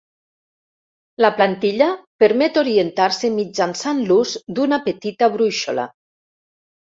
[1.23, 1.89] La plantilla
[2.23, 5.85] permet orientar-se mitjançant l'ús d'una petita brúixola.